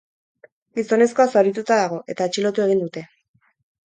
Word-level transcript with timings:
Gizonezkoa 0.77 1.25
zaurituta 1.33 1.77
dago 1.81 1.99
eta 2.13 2.27
atxilotu 2.31 2.65
egin 2.65 2.81
dute. 2.85 3.05